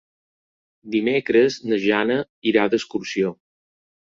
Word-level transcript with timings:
Dimecres 0.95 1.57
na 1.73 1.79
Jana 1.85 2.17
irà 2.53 2.67
d'excursió. 2.73 3.37